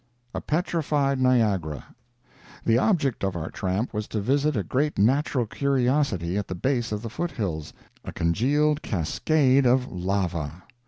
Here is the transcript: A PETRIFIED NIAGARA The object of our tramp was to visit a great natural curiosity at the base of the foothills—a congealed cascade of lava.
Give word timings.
A 0.33 0.41
PETRIFIED 0.41 1.19
NIAGARA 1.19 1.85
The 2.65 2.77
object 2.79 3.23
of 3.23 3.35
our 3.35 3.51
tramp 3.51 3.93
was 3.93 4.07
to 4.07 4.19
visit 4.19 4.57
a 4.57 4.63
great 4.63 4.97
natural 4.97 5.45
curiosity 5.45 6.39
at 6.39 6.47
the 6.47 6.55
base 6.55 6.91
of 6.91 7.03
the 7.03 7.09
foothills—a 7.11 8.11
congealed 8.13 8.81
cascade 8.81 9.67
of 9.67 9.91
lava. 9.91 10.63